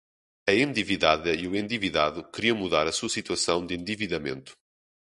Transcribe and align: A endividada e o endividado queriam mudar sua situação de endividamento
A 0.49 0.51
endividada 0.55 1.31
e 1.35 1.47
o 1.47 1.55
endividado 1.55 2.23
queriam 2.31 2.57
mudar 2.57 2.91
sua 2.91 3.07
situação 3.07 3.63
de 3.67 3.75
endividamento 3.75 4.57